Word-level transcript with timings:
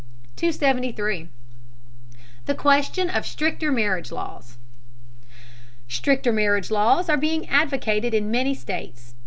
273. 0.35 1.29
THE 2.47 2.55
QUESTION 2.55 3.07
OF 3.11 3.23
STRICTER 3.23 3.71
MARRIAGE 3.71 4.11
LAWS. 4.11 4.57
Stricter 5.87 6.33
marriage 6.33 6.71
laws 6.71 7.07
are 7.07 7.17
being 7.17 7.47
advocated 7.47 8.15
in 8.15 8.31
many 8.31 8.55
states. 8.55 9.13